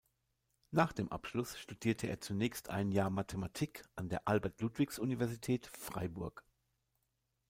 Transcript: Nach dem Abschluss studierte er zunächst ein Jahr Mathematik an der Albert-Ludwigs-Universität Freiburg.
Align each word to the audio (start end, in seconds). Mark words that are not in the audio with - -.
Nach 0.71 0.93
dem 0.93 1.11
Abschluss 1.11 1.59
studierte 1.59 2.07
er 2.07 2.19
zunächst 2.19 2.71
ein 2.71 2.91
Jahr 2.91 3.11
Mathematik 3.11 3.83
an 3.95 4.09
der 4.09 4.27
Albert-Ludwigs-Universität 4.27 5.67
Freiburg. 5.67 6.43